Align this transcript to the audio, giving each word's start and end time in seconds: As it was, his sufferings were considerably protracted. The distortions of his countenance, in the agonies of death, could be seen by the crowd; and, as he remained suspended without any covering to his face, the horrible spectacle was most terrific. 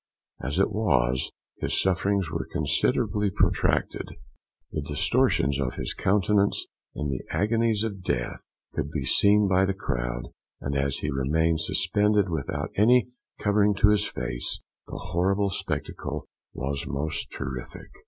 As 0.41 0.57
it 0.57 0.71
was, 0.71 1.31
his 1.59 1.79
sufferings 1.79 2.31
were 2.31 2.47
considerably 2.51 3.29
protracted. 3.29 4.09
The 4.71 4.81
distortions 4.81 5.59
of 5.59 5.75
his 5.75 5.93
countenance, 5.93 6.65
in 6.95 7.09
the 7.09 7.21
agonies 7.29 7.83
of 7.83 8.01
death, 8.01 8.43
could 8.73 8.89
be 8.89 9.05
seen 9.05 9.47
by 9.47 9.65
the 9.65 9.75
crowd; 9.75 10.29
and, 10.59 10.75
as 10.75 10.97
he 10.97 11.11
remained 11.11 11.61
suspended 11.61 12.29
without 12.29 12.71
any 12.73 13.09
covering 13.37 13.75
to 13.75 13.89
his 13.89 14.03
face, 14.07 14.63
the 14.87 14.97
horrible 14.97 15.51
spectacle 15.51 16.25
was 16.51 16.87
most 16.87 17.29
terrific. 17.29 17.91